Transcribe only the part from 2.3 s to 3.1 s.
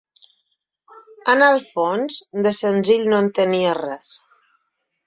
de senzill